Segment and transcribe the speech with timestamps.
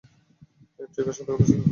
[0.79, 1.69] এই ট্রিগার সতর্কতার সাথে সামলাবে।